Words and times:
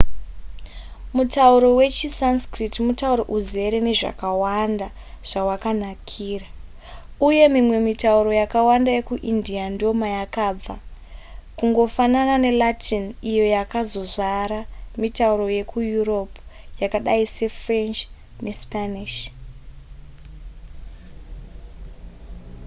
mutauro 1.17 1.67
wechisanskrit 1.79 2.75
mutauro 2.87 3.23
uzere 3.37 3.79
nezvakawanda 3.87 4.87
zvawakanakira 5.29 6.47
uye 7.27 7.43
mimwe 7.53 7.77
mitauro 7.87 8.31
yakawanda 8.41 8.89
yekuindia 8.97 9.63
ndomayakabva 9.73 10.75
kungofanana 11.57 12.35
nelatin 12.43 13.05
iyo 13.31 13.45
yakazozvara 13.55 14.59
mitauro 15.01 15.45
yekueurope 15.57 16.39
yakadai 16.81 17.25
sefrench 17.37 17.99
nespanish 18.43 19.17